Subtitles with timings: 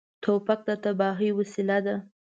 [0.23, 1.95] توپک د تباهۍ وسیله ده.